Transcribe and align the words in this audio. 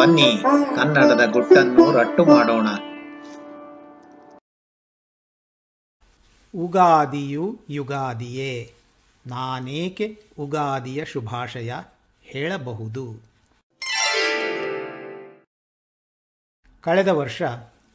ಬನ್ನಿ, 0.00 0.42
ಕನ್ನಡದ 0.76 1.30
ಗುಟ್ಟನ್ನು 1.30 1.92
ರಟ್ಟು 1.92 2.24
ಮಾಡೋಣ. 2.24 2.68
ಉಗಾದಿಯು 6.54 7.60
ಯುಗಾದಿಯೇ, 7.70 8.74
ನಾನೇಕೆ 9.26 10.18
ಉಗಾದಿಯ 10.38 11.04
ಶುಭಾಶಯ 11.04 11.74
ಹೇಳಬಹುದು? 12.22 13.04
ಕಳೆದ 16.80 17.08
ವರ್ಷ 17.08 17.42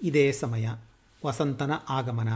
ಇದೇ 0.02 0.32
ಸಮಯ, 0.32 0.70
ವಸಂತನ 1.26 1.72
ಆಗಮನ, 1.90 2.30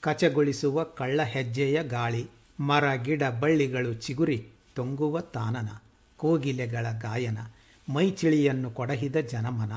ಕಚಗೊಳಿಸುವ 0.00 0.84
ಕಳ್ಳ 0.84 1.22
ಹೆಜ್ಜೆಯ 1.22 1.82
ಗಾಳಿ, 1.82 2.30
ಮರ, 2.60 2.94
ಗಿಡ, 2.94 3.22
ಬಳ್ಳಿಗಳು 3.40 3.94
ಚಿಗುರಿ, 3.94 4.48
ತೊಂಗುವ 4.74 5.20
ತಾನನ, 5.20 5.68
ಕೋಗಿಲೆಗಳ 6.16 6.86
ಗಾಯನ 7.00 7.38
ಮೈಚಿಳಿಯನ್ನು 7.88 8.70
ಕೊಡಹಿದ 8.70 9.16
ಜನಮನ. 9.16 9.72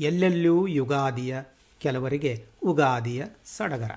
ಎಲ್ಲೆಲ್ಲೂ 0.00 0.66
ಯುಗಾದಿಯ 0.66 1.42
ಕೆಲವರಿಗೆ 1.80 2.44
ಉಗಾದಿಯ 2.62 3.24
ಸಡಗರ. 3.44 3.90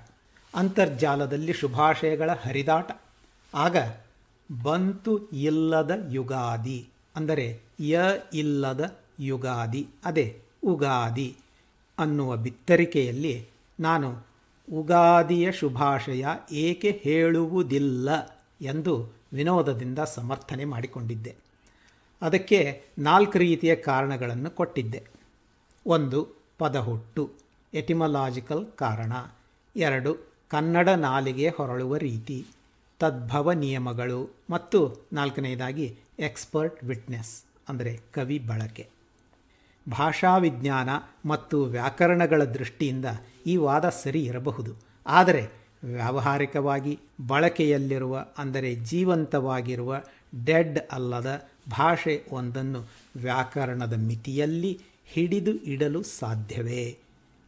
ಅಂತರ್ಜಾಲದಲ್ಲಿ 0.55 1.53
ಶುಭಾಶಯಗಳ 1.53 2.29
ಹರಿದಾಟ. 2.29 2.91
ಆಗ 3.53 3.77
ಬಂತು 4.63 5.29
ಇಲ್ಲದ 5.31 6.07
ಯುಗಾದಿ 6.09 6.89
ಅಂದರೆ 7.15 7.59
ಯ 7.79 7.99
ಇಲ್ಲದ 8.33 8.97
ಯುಗಾದಿ 9.19 9.87
ಅದೇ 10.05 10.41
ಉಗಾದಿ 10.63 11.35
ಅನ್ನುವ 11.99 12.37
ಬಿತ್ತರಿಕೆಯಲ್ಲಿ 12.37 13.47
ನಾನು 13.79 14.25
ಉಗಾದಿಯ 14.73 15.51
ಶುಭಾಶಯ 15.51 16.25
ಏಕೆ 16.51 17.01
ಹೇಳುವುದಿಲ್ಲ 17.03 18.09
ಎಂದು 18.61 19.11
ವಿನೋದದಿಂದ 19.33 19.99
ಸಮರ್ಥನೆ 19.99 20.65
ಮಾಡಿಕೊಂಡಿದ್ದೆ. 20.65 21.48
ಅದಕ್ಕೆ 22.21 22.83
ನಾಲ್ಕು 22.99 23.37
ರೀತಿಯ 23.37 23.75
ಕಾರಣಗಳನ್ನು 23.75 24.49
ಕೊಟ್ಟಿದ್ದೆ. 24.51 25.03
ಒಂದು, 25.85 26.27
ಪದಹುಟ್ಟು, 26.57 27.31
ಎಟಿಮಲಾಜಿಕಲ್ 27.73 28.67
ಕಾರಣ. 28.75 29.13
ಎರಡು, 29.75 30.17
ಕನ್ನಡ 30.49 30.89
ನಾಲಿಗೆ 30.89 31.49
ಹೊರಳುವ 31.49 31.97
ರೀತಿ. 31.97 32.45
ತದ್ಭವ 32.99 33.51
ನಿಯಮಗಳು. 33.51 34.35
ಮತ್ತು 34.49 35.07
ನಾಲ್ಕನೆಯದಾಗಿ 35.13 35.97
ಎಕ್ಸ್ಪರ್ಟ್ 36.19 36.83
ವಿಟ್ನೆಸ್ 36.83 37.43
ಅಂದರೆ 37.69 37.99
ಕವಿ 38.13 38.39
ಬಳಕೆ. 38.39 38.87
ಭಾಷಾ 39.91 40.37
ವಿಜ್ಞಾನ 40.37 40.89
ಮತ್ತು 41.25 41.63
ವ್ಯಾಕರಣಗಳ 41.63 42.43
ದೃಷ್ಟಿಯಿಂದ 42.43 43.05
ಈ 43.47 43.57
ವಾದ 43.57 43.89
ಸರಿ 43.89 44.23
ಇರಬಹುದು. 44.25 44.75
ಆದರೆ, 45.07 45.47
ವ್ಯಾವಹಾರಿಕವಾಗಿ 45.83 46.99
ಬಳಕೆಯಲ್ಲಿರುವ, 47.27 48.25
ಅಂದರೆ 48.37 48.75
ಜೀವಂತವಾಗಿರುವ 48.75 50.01
ಡೆಡ್ 50.45 50.79
ಅಲ್ಲದ 50.91 51.49
ಭಾಷೆ 51.69 52.23
ಒಂದನ್ನು 52.31 52.89
ವ್ಯಾಕರಣದ 53.15 53.93
ಮಿತಿಯಲ್ಲಿ 53.93 54.79
ಹಿಡಿದು 55.05 55.51
ಇಡಲು 55.51 56.03
ಸಾಧ್ಯವೇ? 56.03 56.97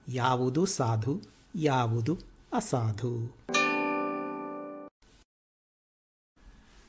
ಯಾವುದು 0.07 0.65
ಸಾಧು, 0.65 1.21
ಯಾವುದು 1.55 2.17
ಅಸಾಧು? 2.53 3.35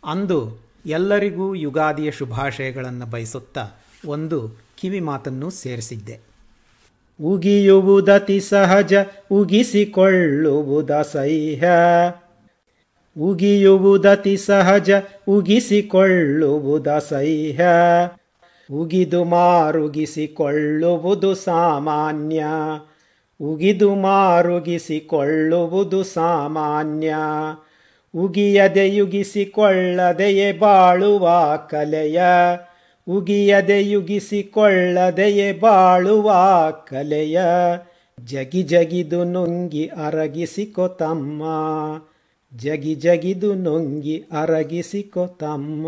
ಅಂದು 0.04 0.58
ಎಲ್ಲರಿಗೂ 0.86 1.54
ಯುಗಾದಿಯ 1.54 2.10
ಶುಭಾಶಯಗಳನ್ನು 2.10 3.06
ಬಯಸುತ್ತಾ 3.06 3.68
ಒಂದು 4.06 4.60
ಕಿವಿ 4.78 5.00
ಮಾತನ್ನು 5.00 5.50
ಸೇರಿಸಿದ್ದೆ. 5.50 6.20
ಉಗಿಯುವುದತಿ 7.22 8.40
ಸಹಜ, 8.40 8.92
ಉಗಿಸಿಕೊಳ್ಳುವುದ 9.30 11.02
ಸಹ್ಯ 11.02 11.68
ಉಗಿಯುವುದತಿ 13.20 14.36
ಸಹಜ, 14.36 14.90
ಉಗಿಸಿಕೊಳ್ಳುವುದ 15.28 16.86
ಸಹ್ಯ. 16.86 17.64
ಉಗಿದು 18.72 19.24
ಮಾರುಗಿಸಿಕೊಳ್ಳುವುದು 19.24 21.34
ಸಾಮಾನ್ಯ. 21.34 22.44
ಉಗಿದು 23.40 23.94
ಮಾರುಗಿಸಿಕೊಳ್ಳುವುದು 23.94 26.02
ಸಾಮಾನ್ಯ. 26.02 27.14
ಉಗಿಯದೆ 28.14 28.88
ಯುಗಿಸಿಕೊಳ್ಳದೆಯೇ 28.88 30.52
ಬಾಳುವ 30.52 31.28
ಕಲೆಯ. 31.70 32.22
ಉಗಿಯದೆ 33.08 33.90
ಯುಗಿಸಿಕೊಳ್ಳದೆಯೇ 33.90 35.52
ಬಾಳುವ 35.52 36.32
ಕಲೆಯ. 36.70 37.40
ಜಗಿ 38.24 38.62
ಜಗಿದು 38.62 39.24
ನುಂಗಿ 39.24 39.86
ಅರಗಿಸಿಕೊ 39.86 40.88
ತಮ್ಮ. 40.88 41.42
ಜಗಿ 42.56 42.94
ಜಗಿದು 42.94 43.54
ನೊಂಗಿ 43.54 44.24
ಅರಗಿಸಿಕೊ 44.32 45.26
ತಮ್ಮ. 45.26 45.86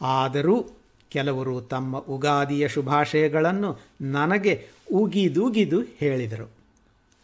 ಆದರೂ 0.00 0.66
ಕೆಲವರು 1.10 1.60
ತಮ್ಮ 1.60 1.98
ಉಗಾದಿಯ 1.98 2.68
ಶುಭಾಶಯಗಳನ್ನು 2.68 3.78
ನನಗೆ 4.00 4.68
ಉಗಿದುಗಿದು 4.94 5.80
ಹೇಳಿದರು. 5.80 6.50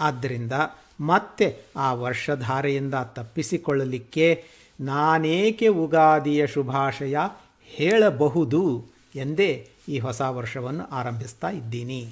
ಆದ್ದರಿಂದ 0.01 0.53
ಮತ್ತೆ 1.01 1.57
ಆ 1.77 1.95
ವರ್ಷಧಾರೆಯಿಂದ 1.95 2.95
ತಪ್ಪಿಸಿಕೊಳ್ಳಲಿಕ್ಕೆ 2.95 4.45
ನಾನೇಕೆ 4.81 5.69
ಉಗಾದಿಯ 5.69 6.47
ಶುಭಾಶಯ 6.47 7.17
ಹೇಳಬಹುದು 7.65 8.85
ಎಂದೇ 9.15 9.69
ಈ 9.89 9.99
ಹೊಸ 9.99 10.21
ವರ್ಷವನ್ನು 10.21 10.87
ಆರಂಭಿಸ್ತಾ 10.87 11.51
ಇದ್ದೀನಿ. 11.51 12.09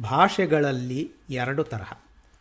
ಭಾಷೆಗಳಲ್ಲಿ 0.00 1.10
ಎರಡು 1.30 1.64
ತರಹ. 1.64 1.92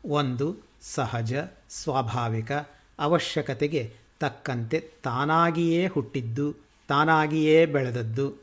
ಒಂದು 0.05 0.55
ಸಹಜ, 0.81 1.33
ಸ್ವಾಭಾವಿಕ, 1.69 2.51
ಅವಶ್ಯಕತೆಗೆ 2.99 3.93
ತಕ್ಕಂತೆ 4.19 4.91
ತಾನಾಗಿಯೇ 5.03 5.87
ಹುಟ್ಟಿದ್ದು, 5.87 6.55
ತಾನಾಗಿಯೇ 6.87 7.65
ಬೆಳೆದದ್ದು. 7.65 8.33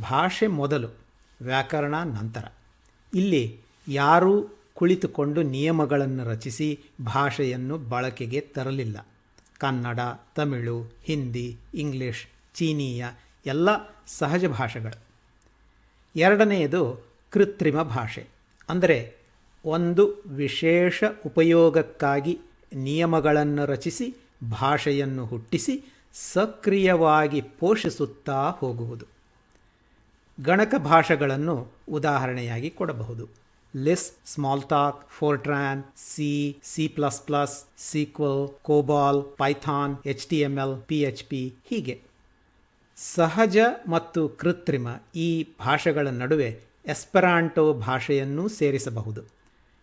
ಭಾಷೆ 0.00 0.46
ಮೊದಲು, 0.46 0.88
ವ್ಯಾಕರಣ 1.42 1.98
ನಂತರ. 2.02 2.44
ಇಲ್ಲಿ 3.14 3.60
ಯಾರೂ 3.88 4.48
ಕುಳಿತುಕೊಂಡು 4.74 5.42
ನಿಯಮಗಳನ್ನು 5.42 6.24
ರಚಿಸಿ 6.24 6.80
ಭಾಷೆಯನ್ನು 7.04 7.78
ಬಳಕೆಗೆ 7.78 8.40
ತರಲಿಲ್ಲ. 8.40 9.06
ಕನ್ನಡ, 9.58 10.00
ತಮಿಳು, 10.36 10.92
ಹಿಂದಿ, 11.02 11.58
ಇಂಗ್ಲಿಷ್, 11.74 12.26
ಚೀನೀಯ 12.54 13.06
ಎಲ್ಲ 13.46 13.68
ಸಹಜ 14.06 14.46
ಭಾಷೆಗಳು. 14.46 14.98
ಎರಡನೆಯದು 16.16 17.06
ಕೃತ್ರಿಮ 17.30 17.82
ಭಾಷೆ. 17.82 18.33
ಅಂದರೆ 18.68 18.98
ಒಂದು 19.64 20.04
ವಿಶೇಷ 20.26 21.04
ಉಪಯೋಗಕ್ಕಾಗಿ 21.26 22.38
ನಿಯಮಗಳನ್ನು 22.74 23.64
ರಚಿಸಿ, 23.66 24.14
ಭಾಷೆಯನ್ನು 24.50 25.24
ಹುಟ್ಟಿಸಿ, 25.24 25.74
ಸಕ್ರಿಯವಾಗಿ 26.14 27.40
ಪೋಷಿಸುತ್ತಾ 27.40 28.50
ಹೋಗುವುದು. 28.50 29.06
ಗಣಕ 30.40 30.74
ಭಾಷೆಗಳನ್ನು 30.78 31.56
ಉದಾಹರಣೆಯಾಗಿ 31.88 32.70
ಕೊಡಬಹುದು. 32.70 33.24
Lisp, 33.76 34.12
Smalltalk, 34.62 35.10
Fortran, 35.10 35.82
C 35.96 36.56
C 36.64 36.88
plus 36.88 37.20
plus, 37.26 37.56
sequel, 37.78 38.48
COBOL, 38.62 39.22
Python, 39.22 39.96
H 40.06 40.26
T 40.26 40.40
M 40.40 40.58
L, 40.58 40.76
P 40.80 41.02
H 41.02 41.24
P 41.24 41.54
ಹೀಗೆ. 41.70 42.00
ಸಹಜ 42.96 43.58
ಮತ್ತು 43.88 44.28
ಕೃತ್ರಿಮ 44.28 44.88
ಈ 45.14 45.46
ಭಾಷೆಗಳ 45.60 46.08
ನಡುವೆ 46.08 46.50
ಎಸ್ಪೆರಾಂಟೋ 46.86 47.74
ಭಾಷೆಯನ್ನೂ 47.74 48.48
ಸೇರಿಸಬಹುದು. 48.48 49.22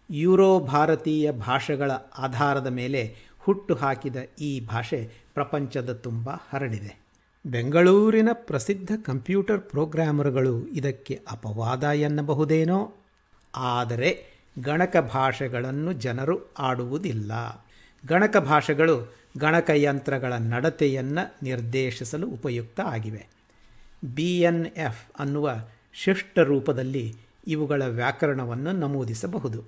ಯೂರೋ 0.09 0.59
ಭಾರತೀಯ 0.59 1.31
ಭಾಷೆಗಳ 1.31 1.92
ಆಧಾರದ 2.18 2.68
ಮೇಲೆ 2.68 3.15
ಹುಟ್ಟು 3.39 3.75
ಹಾಕಿದ 3.75 4.15
ಈ 4.39 4.59
ಭಾಷೆ 4.59 5.09
ಪ್ರಪಂಚದ 5.33 5.94
ತುಂಬ 5.94 6.30
ಹರಡಿದೆ. 6.30 7.01
ಬೆಂಗಳೂರಿನ 7.45 8.30
ಪ್ರಸಿದ್ಧ 8.33 8.92
ಕಂಪ್ಯೂಟರ್ 9.06 9.62
ಪ್ರೋಗ್ರಾಮರ್ಗಳು 9.62 10.68
ಇದಕ್ಕೆ 10.68 11.19
ಅಪವಾದ 11.31 11.83
ಎನ್ನಬಹುದೇನೋ? 11.83 12.94
ಆದರೆ 13.56 14.24
ಗಣಕ 14.59 14.97
ಭಾಷೆಗಳನ್ನು 14.97 15.94
ಜನರು 15.94 16.54
ಆಡುವುದಿಲ್ಲ. 16.59 17.31
ಗಣಕ 18.07 18.38
ಭಾಷೆಗಳು 18.38 19.15
ಗಣಕಯಂತ್ರಗಳ 19.38 20.33
ನಡತೆಯನ್ನು 20.33 21.36
ನಿರ್ದೇಶಿಸಲು 21.44 22.27
ಉಪಯುಕ್ತ 22.27 22.80
ಆಗಿವೆ. 22.80 23.27
ಬಿ 24.15 24.42
ಎನ್ 24.42 24.65
ಎಫ್ 24.65 25.06
ಅನ್ನುವ 25.19 25.51
ಶಿಷ್ಟ 25.93 26.39
ರೂಪದಲ್ಲಿ 26.39 27.13
ಇವುಗಳ 27.47 27.81
ವ್ಯಾಕರಣವನ್ನು 27.85 28.71
ನಮೂದಿಸಬಹುದು. 28.71 29.59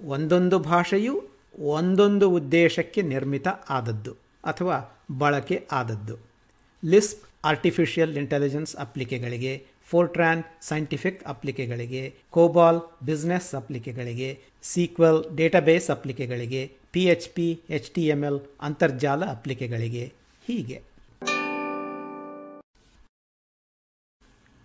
ಒಂದೊಂದು 0.00 0.58
ಭಾಷೆಯು 0.58 1.28
ಒಂದೊಂದು 1.58 2.30
ಉದ್ದೇಶಕ್ಕೆ 2.30 3.02
ನಿರ್ಮಿತ 3.02 3.48
ಆದದ್ದು 3.68 4.12
ಅಥವಾ 4.44 5.06
ಬಳಕೆ 5.18 5.66
ಆದದ್ದು. 5.72 6.16
ಲಿಸ್ಪ್ 6.84 7.22
ಆರ್ಟಿಫಿಷಿಯಲ್ 7.44 8.16
ಇಂಟೆಲಿಜೆನ್ಸ್ 8.16 8.76
ಅಪ್ಲಿಕೆಗಳಿಗೆ 8.76 9.66
ಫೋರ್ಟ್ರ್ಯಾನ್ 9.90 10.42
ಸೈಂಟಿಫಿಕ್ 10.60 11.24
ಅಪ್ಲಿಕೆಗಳಿಗೆ, 11.24 12.14
ಕೋಬಾಲ್ 12.30 12.80
ಬಿಸ್ನೆಸ್ 13.02 13.54
ಅಪ್ಲಿಕೆಗಳಿಗೆ, 13.54 14.40
sequel 14.62 15.36
database 15.36 15.90
ಅಪ್ಲಿಕೆಗಳಿಗೆ 15.90 16.72
P 16.92 17.04
H 17.04 17.28
P 17.34 17.60
H 17.70 17.90
T 17.90 18.08
M 18.08 18.24
L 18.24 18.40
ಅಂತರ್ಜಾಲ 18.60 19.24
ಅಪ್ಲಿಕೆಗಳಿಗೆ 19.24 20.12
ಹೀಗೆ. 20.46 20.82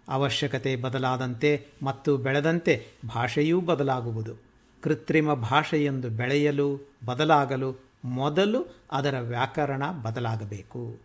ಅವಶ್ಯಕತೆ 0.07 0.75
ಬದಲಾದಂತೆ 0.75 1.67
ಮತ್ತು 1.83 2.17
ಬೆಳೆದಂತೆ 2.17 2.87
ಭಾಷೆಯೂ 3.07 3.61
ಬದಲಾಗುವುದು. 3.61 4.35
ಕೃತ್ರಿಮ 4.81 5.33
ಭಾಷೆಯೊಂದು 5.33 6.09
ಬೆಳೆಯಲು 6.09 6.79
ಬದಲಾಗಲು 7.05 7.75
ಮೊದಲು 8.05 8.87
ಅದರ 8.91 9.19
ವ್ಯಾಕರಣ 9.19 9.83
ಬದಲಾಗಬೇಕು. 10.03 10.97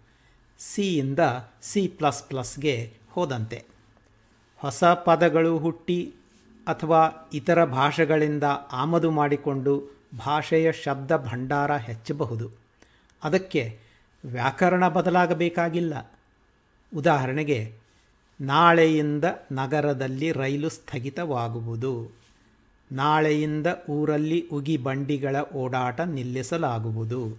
ಸಿಯಿಂದ 0.58 1.19
ಸಿ 1.62 1.88
ಪ್ಲಸ್ 1.88 2.22
ಪ್ಲಸ್ಗೆ 2.22 2.93
ಹೋದಂತೆ. 3.10 3.64
ಹೊಸ 4.56 4.84
ಪದಗಳು 4.84 5.58
ಹುಟ್ಟಿ 5.58 6.14
ಅಥವಾ 6.66 7.31
ಇತರ 7.32 7.64
ಭಾಷೆಗಳಿಂದ 7.64 8.44
ಆಮದು 8.72 9.10
ಮಾಡಿಕೊಂಡು 9.10 10.02
ಭಾಷೆಯ 10.26 10.72
ಶಬ್ದ 10.72 11.16
ಭಂಡಾರ 11.16 11.76
ಹೆಚ್ಚಬಹುದು. 11.76 12.50
ಅದಕ್ಕೆ 13.25 13.81
ವ್ಯಾಕರಣ 14.25 14.88
ಬದಲಾಗಬೇಕಾಗಿಲ್ಲ. 14.88 16.12
ಉದಾಹರಣೆಗೆ 16.96 17.86
ನಾಳೆಯಿಂದ 18.41 19.25
ನಗರದಲ್ಲಿ 19.53 20.33
ರೈಲು 20.33 20.69
ಸ್ಥಗಿತವಾಗುವುದು. 20.69 22.11
ನಾಳೆಯಿಂದ 22.93 23.67
ಊರಲ್ಲಿ 23.91 24.49
ಉಗಿ 24.53 24.77
ಬಂಡಿಗಳ 24.77 25.37
ಓಡಾಟ 25.55 26.00
ನಿಲ್ಲಿಸಲಾಗುವುದು. 26.00 27.38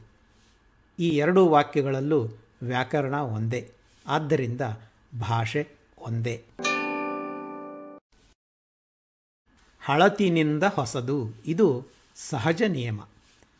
ಈ 0.99 1.09
ಎರಡು 1.09 1.47
ವಾಕ್ಯಗಳಲ್ಲೂ 1.47 2.27
ವ್ಯಾಕರಣ 2.63 3.15
ಒಂದೇ. 3.15 3.71
ಆದ್ದರಿಂದ 4.07 4.61
ಭಾಷೆ 5.19 5.67
ಒಂದೇ. 5.99 6.43
ಹಳತಿನಿಂದ 9.85 10.63
ಹೊಸದು. 10.63 11.29
ಇದು 11.45 11.85
ಸಹಜ 12.15 12.63
ನಿಯಮ. 12.67 12.99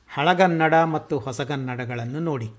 ಹಳಗನ್ನಡ 0.10 0.74
ಮತ್ತು 0.74 1.20
ಹೊಸಗನ್ನಡಗಳನ್ನು 1.20 2.20
ನೋಡಿ. 2.20 2.52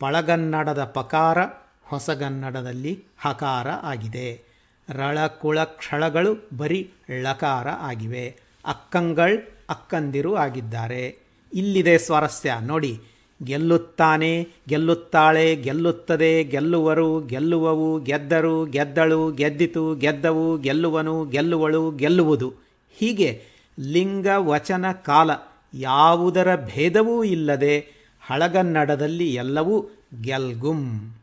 ಪಳಗನ್ನಡದ 0.00 0.84
ಪಕಾರ 0.84 1.38
ಹೊಸಗನ್ನಡದಲ್ಲಿ 1.84 3.04
ಹಕಾರ 3.18 3.68
ಆಗಿದೆ. 3.68 4.54
ರಳಕುಳ 4.88 5.64
ಕ್ಷಳಗಳು 5.64 6.48
ಬರೀ 6.56 6.92
ಳಕಾರ 7.22 7.68
ಆಗಿವೆ. 7.68 8.36
ಅಕ್ಕಂಗಳ್ 8.66 9.38
ಅಕ್ಕಂದಿರು 9.70 10.34
ಆಗಿದ್ದಾರೆ. 10.34 11.18
ಇಲ್ಲಿದೆ 11.54 11.98
ಸ್ವಾರಸ್ಯ. 11.98 12.56
ನೋಡಿ, 12.62 13.00
ಗೆಲ್ಲುತ್ತಾನೆ, 13.44 14.48
ಗೆಲ್ಲುತ್ತಾಳೆ, 14.68 15.56
ಗೆಲ್ಲುತ್ತದೆ, 15.56 16.44
ಗೆಲ್ಲುವರು, 16.44 17.20
ಗೆಲ್ಲುವವು, 17.20 18.00
ಗೆದ್ದರು, 18.00 18.64
ಗೆದ್ದಳು, 18.64 19.32
ಗೆದ್ದಿತು, 19.32 19.94
ಗೆದ್ದವು, 19.94 20.58
ಗೆಲ್ಲುವನು, 20.58 21.24
ಗೆಲ್ಲುವಳು, 21.24 21.90
ಗೆಲ್ಲುವುದು. 21.90 22.54
ಹೀಗೆ 22.96 23.42
ಲಿಂಗ, 23.78 24.26
ವಚನ, 24.36 24.92
ಕಾಲ 24.92 25.30
ಯಾವುದರ 25.74 26.56
ಭೇದವೂ 26.56 27.24
ಇಲ್ಲದೆ 27.24 27.86
ಹಳಗನ್ನಡದಲ್ಲಿ 28.20 29.34
ಎಲ್ಲವೂ 29.34 29.88
ಗೆಲ್ಗುಂ. 30.22 31.14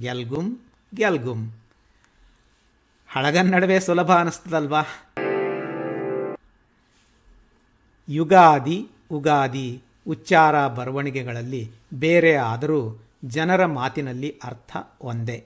ಗೆಲ್ಗುಂ 0.00 0.58
ಗೆಲ್ಗುಂ 0.94 1.52
ಹಳಗನ್ನಡವೇ 3.08 3.80
ಸುಲಭ 3.80 4.12
ಅನ್ನಿಸ್ತದಲ್ವಾ 4.12 4.82
ಯುಗಾದಿ, 8.08 8.88
ಉಗಾದಿ, 9.10 9.82
ಉಚ್ಚಾರ 10.06 10.68
ಬರವಣಿಗೆಗಳಲ್ಲಿ 10.68 11.70
ಬೇರೆ 11.94 12.34
ಆದರೂ 12.34 13.00
ಜನರ 13.24 13.66
ಮಾತಿನಲ್ಲಿ 13.66 14.38
ಅರ್ಥ 14.44 14.76
ಒಂದೇ. 15.02 15.44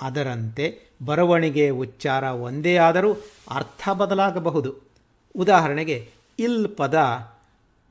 ಅದರಂತೆ 0.00 0.78
ಬರವಣಿಗೆ, 1.04 1.70
ಉಚ್ಚಾರ 1.70 2.22
ಒಂದೇ 2.22 2.76
ಆದರೂ 2.76 3.12
ಅರ್ಥ 3.50 3.88
ಬದಲಾಗಬಹುದು. 3.88 4.76
ಉದಾಹರಣೆಗೆ, 5.36 6.08
ಇಲ್ 6.38 6.76
ಪದ 6.76 6.96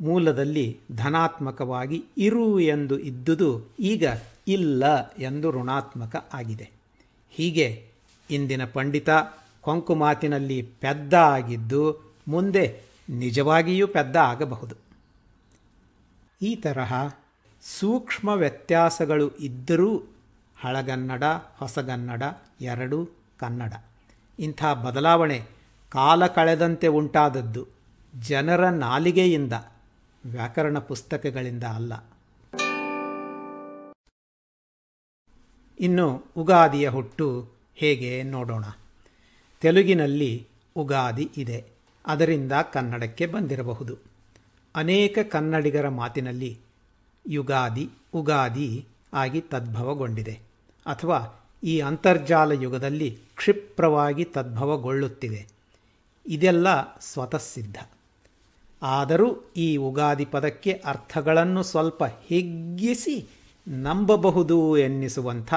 ಮೂಲದಲ್ಲಿ 0.02 0.80
ಧನಾತ್ಮಕವಾಗಿ 0.96 2.04
ಇರು 2.18 2.60
ಎಂದು 2.60 3.00
ಇದ್ದುದು 3.00 3.68
ಈಗ 3.80 4.08
ಇಲ್ಲ 4.50 5.12
ಎಂದು 5.12 5.52
ಋಣಾತ್ಮಕ 5.52 6.30
ಆಗಿದೆ. 6.34 6.70
ಹೀಗೆ 7.30 7.90
ಇಂದಿನ 8.30 8.66
ಪಂಡಿತ 8.66 9.10
ಕೊಂಕು 9.62 9.96
ಮಾತಿನಲ್ಲಿ 9.96 10.62
ಪೆದ್ದ 10.62 11.14
ಆಗಿದ್ದು 11.14 12.14
ಮುಂದೆ 12.28 12.82
ನಿಜವಾಗಿಯೂ 13.10 13.88
ಪೆದ್ದ 13.88 14.16
ಆಗಬಹುದು. 14.16 14.76
ಈ 16.42 16.56
ತರಹ 16.56 17.10
ಸೂಕ್ಷ್ಮ 17.62 18.30
ವ್ಯತ್ಯಾಸಗಳು 18.30 19.30
ಇದ್ದರೂ 19.30 20.04
ಹಳಗನ್ನಡ, 20.62 21.24
ಹೊಸಗನ್ನಡ, 21.58 22.24
ಎರಡು 22.62 23.10
ಕನ್ನಡ. 23.40 23.74
ಇಂಥ 24.40 24.66
ಬದಲಾವಣೆ 24.66 25.46
ಕಾಲ 25.90 26.28
ಕಳೆದಂತೆ 26.28 26.88
ಉಂಟಾದದ್ದು 26.88 27.68
ಜನರ 28.22 28.70
ನಾಲಿಗೆಯಿಂದ, 28.70 29.54
ವ್ಯಾಕರಣ 30.26 30.80
ಪುಸ್ತಕಗಳಿಂದ 30.80 31.64
ಅಲ್ಲ. 31.64 31.94
ಇನ್ನು 35.80 36.26
ಉಗಾದಿಯ 36.38 36.90
ಹುಟ್ಟು 36.90 37.50
ಹೇಗೆ 37.76 38.24
ನೋಡೋಣ. 38.24 38.64
ತೆಲುಗಿನಲ್ಲಿ 39.62 40.48
ಉಗಾದಿ 40.76 41.32
ಇದೆ. 41.38 41.66
ಅದರಿಂದ 42.06 42.52
ಕನ್ನಡಕ್ಕೆ 42.74 43.26
ಬಂದಿರಬಹುದು. 43.26 43.98
ಅನೇಕ 44.76 45.18
ಕನ್ನಡಿಗರ 45.32 45.90
ಮಾತಿನಲ್ಲಿ 45.90 46.58
ಯುಗಾದಿ, 47.28 47.90
ಉಗಾದಿ 48.14 48.86
ಆಗಿ 49.14 49.42
ತದ್ಭವಗೊಂಡಿದೆ. 49.42 50.40
ಅಥವಾ 50.86 51.50
ಈ 51.64 51.80
ಅಂತರ್ಜಾಲ 51.80 52.52
ಯುಗದಲ್ಲಿ 52.52 53.18
ಕ್ಷಿಪ್ರವಾಗಿ 53.36 54.24
ತದ್ಭವಗೊಳ್ಳುತ್ತಿದೆ. 54.24 55.48
ಇದೆಲ್ಲ 56.28 56.98
ಸ್ವತಃಸಿದ್ಧ. 57.00 57.76
ಆದರೂ 58.82 59.52
ಈ 59.58 59.78
ಉಗಾದಿ 59.78 60.26
ಪದಕ್ಕೆ 60.26 60.72
ಅರ್ಥಗಳನ್ನು 60.72 61.64
ಸ್ವಲ್ಪ 61.64 62.04
ಹಿಗ್ಗಿಸಿ 62.04 63.28
ನಂಬಬಹುದು 63.68 64.78
ಎನ್ನಿಸುವಂಥ 64.78 65.54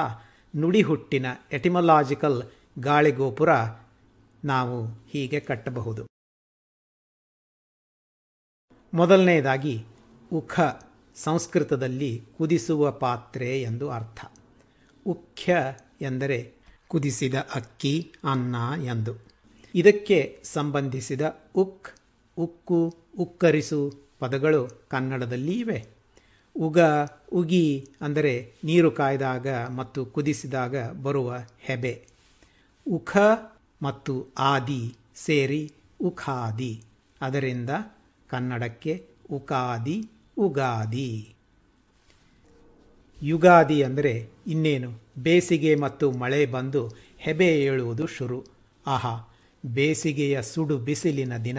ನುಡಿಹುಟ್ಟಿನ 0.57 1.25
ಎಟಿಮಲಾಜಿಕಲ್ 1.51 2.43
ಗಾಳಿಗೋಪುರ 2.79 3.49
ನಾವು 4.45 4.85
ಹೀಗೆ 4.85 5.39
ಕಟ್ಟಬಹುದು. 5.39 6.05
ಮೊದಲನೆಯದಾಗಿ 8.93 9.85
ಉಖ 10.33 10.59
ಸಂಸ್ಕೃತದಲ್ಲಿ 11.15 12.25
ಕುದಿಸುವ 12.37 12.91
ಪಾತ್ರೆ 12.91 13.61
ಎಂದು 13.61 13.91
ಅರ್ಥ. 13.91 14.25
ಉಖ್ಯ 15.05 15.55
ಎಂದರೆ 16.01 16.53
ಕುದಿಸಿದ 16.87 17.35
ಅಕ್ಕಿ, 17.35 18.13
ಅನ್ನ 18.23 18.55
ಎಂದು. 18.83 19.13
ಇದಕ್ಕೆ 19.75 20.41
ಸಂಬಂಧಿಸಿದ 20.43 21.21
ಉಕ್ 21.55 21.89
ಉಕ್ಕು, 22.37 22.93
ಉಕ್ಕರಿಸು 23.19 23.93
ಪದಗಳು 24.19 24.67
ಕನ್ನಡದಲ್ಲಿ 24.89 25.59
ಇವೆ 25.59 25.92
ಉಗ, 26.57 26.79
ಉಗಿ 27.31 27.87
ಅಂದರೆ 28.01 28.51
ನೀರು 28.63 28.91
ಕಾಯ್ದಾಗ 28.91 29.47
ಮತ್ತು 29.47 30.05
ಕುದಿಸಿದಾಗ 30.05 30.91
ಬರುವ 30.91 31.35
ಹೆಬೆ. 31.59 32.05
ಉಖ 32.91 33.17
ಮತ್ತು 33.81 34.27
ಆದಿ 34.37 34.95
ಸೇರಿ 35.15 35.71
ಉಖಾದಿ. 36.01 36.81
ಅದರಿಂದ 37.21 37.69
ಕನ್ನಡಕ್ಕೆ 38.29 39.05
ಉಕಾದಿ, 39.31 40.09
ಉಗಾದಿ. 40.37 41.35
ಯುಗಾದಿ 43.23 43.83
ಅಂದರೆ 43.83 44.27
ಇನ್ನೇನು? 44.47 44.93
ಬೇಸಿಗೆ 45.17 45.75
ಮತ್ತು 45.75 46.11
ಮಳೆ 46.11 46.45
ಬಂದು 46.45 46.91
ಹೆಬೆ 47.17 47.61
ಏಳುವುದು 47.61 48.07
ಶುರು. 48.07 48.43
ಆಹಾ, 48.87 49.35
ಬೇಸಿಗೆಯ 49.65 50.41
ಸುಡು 50.41 50.77
ಬಿಸಿಲಿನ 50.77 51.37
ದಿನ 51.37 51.57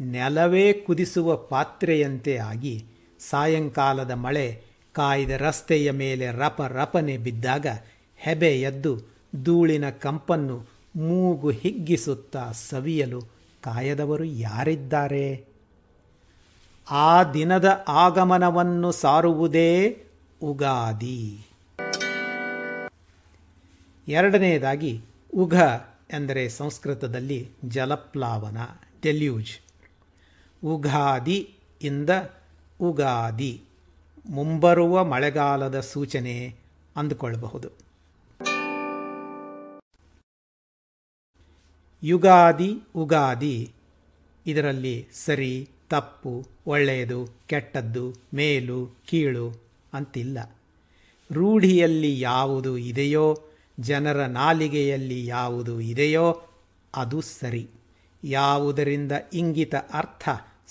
ನೆಲವೇ 0.00 0.72
ಕುದಿಸುವ 0.72 1.36
ಪಾತ್ರೆಯಂತೆ 1.36 2.36
ಆಗಿ 2.36 2.84
ಸಾಯಂಕಾಲದ 3.30 4.10
ಮಳೆ 4.10 4.62
ಕಾಯ್ದ 4.92 5.30
ರಸ್ತೆಯ 5.30 5.90
ಮೇಲೆ 5.90 6.26
ರಪ 6.32 6.62
ರಪನೆ 6.62 7.16
ಬಿದ್ದಾಗ 7.16 7.66
ಹೆಬೆ 8.16 8.60
ಎದ್ದು 8.60 8.92
ಧೂಳಿನ 9.42 9.90
ಕಂಪನ್ನು 9.90 10.66
ಮೂಗು 10.96 11.50
ಹಿಗ್ಗಿಸುತ್ತಾ 11.50 12.52
ಸವಿಯಲು 12.52 13.20
ಕಾಯದವರು 13.62 14.24
ಯಾರಿದ್ದಾರೆ? 14.24 15.44
ಆ 16.90 17.32
ದಿನದ 17.32 17.84
ಆಗಮನವನ್ನು 17.88 18.92
ಸಾರುವುದೇ 18.92 19.70
ಉಗಾದಿ. 20.42 21.46
ಎರಡನೆಯದಾಗಿ 24.08 25.00
ಉಘ 25.34 25.54
ಎಂದರೆ 26.12 26.48
ಸಂಸ್ಕೃತದಲ್ಲಿ 26.48 27.48
ಜಲಪ್ಲಾವನ 27.68 28.56
ಡೆಲ್ಯೂಜ್ 29.02 29.52
ಉಗಾದಿ 30.64 31.54
ಇಂದ 31.82 32.10
ಉಗಾದಿ, 32.84 33.62
ಮುಂಬರುವ 34.30 35.04
ಮಳೆಗಾಲದ 35.04 35.80
ಸೂಚನೆ 35.80 36.54
ಅಂದುಕೊಳ್ಳಬಹುದು. 36.96 37.68
ಯುಗಾದಿ, 42.02 42.82
ಉಗಾದಿ, 42.96 43.72
ಇದರಲ್ಲಿ 44.46 45.08
ಸರಿ, 45.12 45.68
ತಪ್ಪು, 45.90 46.44
ಒಳ್ಳೆಯದು, 46.66 47.28
ಕೆಟ್ಟದ್ದು, 47.46 48.14
ಮೇಲು, 48.34 48.96
ಕೀಳು 49.06 49.62
ಅಂತಿಲ್ಲ. 49.94 50.38
ರೂಢಿಯಲ್ಲಿ 51.32 52.20
ಯಾವುದು 52.20 52.78
ಇದೆಯೋ, 52.78 53.38
ಜನರ 53.80 54.26
ನಾಲಿಗೆಯಲ್ಲಿ 54.26 55.26
ಯಾವುದು 55.26 55.80
ಇದೆಯೋ, 55.80 56.42
ಅದು 56.94 57.20
ಸರಿ. 57.20 57.68
ಯಾವುದರಿಂದ 58.24 59.12
ಇಂಗಿತ 59.32 59.74
ಅರ್ಥ 59.74 60.28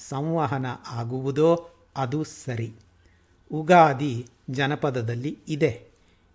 ಸಂವಹನ 0.10 0.66
ಆಗುವುದೋ 0.88 1.70
ಅದು 1.98 2.24
ಸರಿ. 2.24 2.74
ಉಗಾದಿ 3.52 4.28
ಜನಪದದಲ್ಲಿ 4.50 5.38
ಇದೆ. 5.48 5.86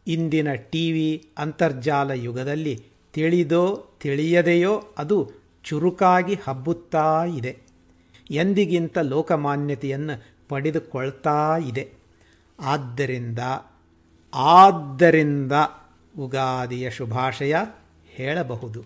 ಇಂದಿನ 0.07 0.53
ಟಿ 0.53 0.93
ವಿ 0.93 1.29
ಅಂತರ್ಜಾಲ 1.39 2.11
ಯುಗದಲ್ಲಿ 2.11 2.83
ತಿಳಿದೋ 3.13 3.91
ತಿಳಿಯದೆಯೋ 4.01 4.83
ಅದು 4.99 5.33
ಚುರುಕಾಗಿ 5.65 6.35
ಹಬ್ಬುತ್ತಾ 6.35 7.25
ಇದೆ. 7.25 7.59
ಎಂದಿಗಿಂತ 8.31 8.99
ಲೋಕಮಾನ್ಯತೆಯನ್ನು 8.99 10.25
ಪಡೆದುಕೊಳ್ತಾ 10.49 11.57
ಇದೆ. 11.57 11.93
ಆದ್ದರಿಂದ 12.61 13.39
ಆದ್ದರಿಂದ 14.35 15.53
ಉಗಾದಿಯ 16.19 16.91
ಶುಭಾಶಯ 16.91 17.57
ಹೇಳಬಹುದು. 18.07 18.85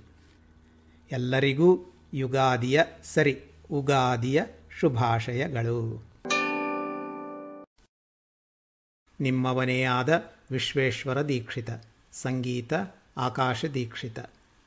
ಎಲ್ಲರಿಗೂ 1.12 1.78
ಯುಗಾದಿಯ 2.14 2.82
ಸರಿ, 3.04 3.40
ಉಗಾದಿಯ 3.70 4.42
ಶುಭಾಶಯಗಳು. 4.80 6.11
ನಿಮ್ಮವನೇ 9.22 9.82
ಆದ 9.82 10.32
ವಿಶ್ವೇಶ್ವರ 10.50 11.22
ದೀಕ್ಷಿತ, 11.22 11.70
ಸಂಗೀತ 12.12 12.72
ಆಕಾಶ 13.16 13.64
ದೀಕ್ಷಿತ. 13.64 14.18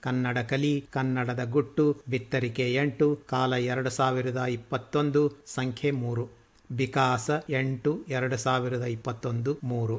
ಕನ್ನಡ 0.02 0.38
ಕಲಿ, 0.38 0.86
ಕನ್ನಡದ 0.92 1.44
ಗುಟ್ಟು, 1.44 1.98
ಬಿತ್ತರಿಕೆ 2.10 2.76
ಎಂಟು, 2.76 3.20
ಕಾಲ 3.30 3.54
ಎರಡು 3.54 3.90
ಸಾವಿರದ 3.90 4.38
ಇಪ್ಪತ್ತೊಂದು, 4.38 5.32
ಸಂಖ್ಯೆ 5.46 5.92
ಮೂರು. 5.92 6.30
ವಿಕಾಸ 6.72 7.30
ಎಂಟು, 7.50 8.00
ಎರಡು 8.10 8.38
ಸಾವಿರದ 8.38 8.84
ಇಪ್ಪತ್ತೊಂದು, 8.84 9.58
ಮೂರು. 9.64 9.96